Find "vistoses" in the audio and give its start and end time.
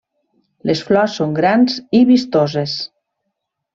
2.13-2.75